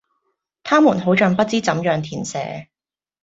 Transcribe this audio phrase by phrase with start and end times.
[0.63, 2.69] 她們好像不知怎樣填寫